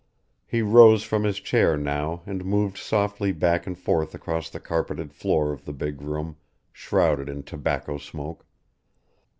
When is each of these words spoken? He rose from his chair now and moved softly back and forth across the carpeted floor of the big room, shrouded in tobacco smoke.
He 0.47 0.63
rose 0.63 1.03
from 1.03 1.25
his 1.25 1.39
chair 1.39 1.77
now 1.77 2.23
and 2.25 2.43
moved 2.43 2.75
softly 2.75 3.31
back 3.31 3.67
and 3.67 3.77
forth 3.77 4.15
across 4.15 4.49
the 4.49 4.59
carpeted 4.59 5.13
floor 5.13 5.53
of 5.53 5.63
the 5.65 5.73
big 5.73 6.01
room, 6.01 6.37
shrouded 6.73 7.29
in 7.29 7.43
tobacco 7.43 7.99
smoke. 7.99 8.43